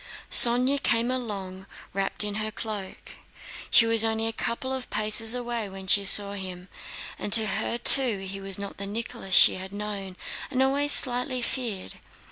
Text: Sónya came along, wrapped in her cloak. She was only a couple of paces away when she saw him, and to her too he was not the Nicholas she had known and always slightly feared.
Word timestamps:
Sónya 0.31 0.81
came 0.81 1.11
along, 1.11 1.67
wrapped 1.93 2.23
in 2.23 2.33
her 2.41 2.49
cloak. 2.49 3.17
She 3.69 3.85
was 3.85 4.03
only 4.03 4.25
a 4.25 4.33
couple 4.33 4.73
of 4.73 4.89
paces 4.89 5.35
away 5.35 5.69
when 5.69 5.85
she 5.85 6.05
saw 6.05 6.33
him, 6.33 6.69
and 7.19 7.31
to 7.33 7.45
her 7.45 7.77
too 7.77 8.17
he 8.27 8.41
was 8.41 8.57
not 8.57 8.77
the 8.77 8.87
Nicholas 8.87 9.35
she 9.35 9.57
had 9.57 9.71
known 9.71 10.17
and 10.49 10.63
always 10.63 10.91
slightly 10.91 11.43
feared. 11.43 11.97